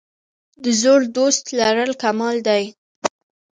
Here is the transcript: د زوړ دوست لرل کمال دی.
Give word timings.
د 0.63 0.65
زوړ 0.81 1.01
دوست 1.17 1.43
لرل 1.59 1.91
کمال 2.01 2.37
دی. 2.47 2.63